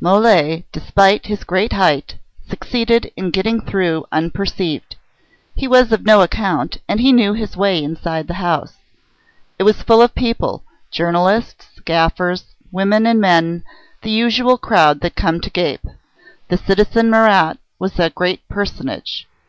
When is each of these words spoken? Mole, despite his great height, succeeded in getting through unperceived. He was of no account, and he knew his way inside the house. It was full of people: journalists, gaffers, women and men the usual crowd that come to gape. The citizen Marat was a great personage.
Mole, 0.00 0.64
despite 0.72 1.26
his 1.26 1.44
great 1.44 1.72
height, 1.72 2.16
succeeded 2.50 3.12
in 3.16 3.30
getting 3.30 3.60
through 3.60 4.04
unperceived. 4.10 4.96
He 5.54 5.68
was 5.68 5.92
of 5.92 6.04
no 6.04 6.22
account, 6.22 6.78
and 6.88 6.98
he 6.98 7.12
knew 7.12 7.34
his 7.34 7.56
way 7.56 7.80
inside 7.84 8.26
the 8.26 8.34
house. 8.42 8.72
It 9.60 9.62
was 9.62 9.82
full 9.84 10.02
of 10.02 10.12
people: 10.16 10.64
journalists, 10.90 11.78
gaffers, 11.84 12.56
women 12.72 13.06
and 13.06 13.20
men 13.20 13.62
the 14.02 14.10
usual 14.10 14.58
crowd 14.58 15.02
that 15.02 15.14
come 15.14 15.40
to 15.40 15.50
gape. 15.50 15.84
The 16.48 16.58
citizen 16.58 17.08
Marat 17.08 17.58
was 17.78 17.96
a 18.00 18.10
great 18.10 18.40
personage. 18.48 19.28